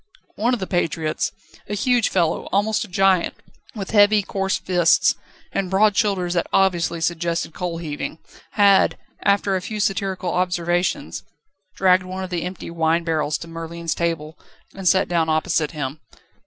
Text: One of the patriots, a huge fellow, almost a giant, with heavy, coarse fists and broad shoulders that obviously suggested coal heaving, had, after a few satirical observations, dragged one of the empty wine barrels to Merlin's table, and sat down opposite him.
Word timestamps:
One 0.35 0.55
of 0.55 0.59
the 0.59 0.65
patriots, 0.65 1.31
a 1.69 1.75
huge 1.75 2.09
fellow, 2.09 2.49
almost 2.51 2.83
a 2.83 2.87
giant, 2.87 3.35
with 3.75 3.91
heavy, 3.91 4.23
coarse 4.23 4.57
fists 4.57 5.13
and 5.51 5.69
broad 5.69 5.95
shoulders 5.95 6.33
that 6.33 6.47
obviously 6.51 7.01
suggested 7.01 7.53
coal 7.53 7.77
heaving, 7.77 8.17
had, 8.53 8.97
after 9.21 9.55
a 9.55 9.61
few 9.61 9.79
satirical 9.79 10.33
observations, 10.33 11.21
dragged 11.75 12.01
one 12.01 12.23
of 12.23 12.31
the 12.31 12.41
empty 12.41 12.71
wine 12.71 13.03
barrels 13.03 13.37
to 13.37 13.47
Merlin's 13.47 13.93
table, 13.93 14.39
and 14.73 14.87
sat 14.87 15.07
down 15.07 15.29
opposite 15.29 15.69
him. 15.69 15.99